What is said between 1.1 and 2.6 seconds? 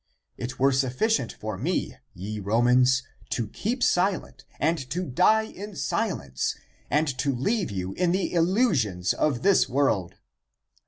for me, ye ACTS OF PETER IO3